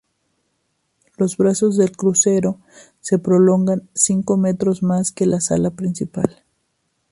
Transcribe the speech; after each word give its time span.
Los 1.17 1.37
brazos 1.37 1.77
del 1.77 1.95
crucero 1.95 2.57
se 3.01 3.19
prolongan 3.19 3.81
solo 3.81 3.89
cinco 3.93 4.35
metros 4.35 4.81
más 4.81 5.11
que 5.11 5.27
la 5.27 5.39
sala 5.41 5.69
principal. 5.69 6.43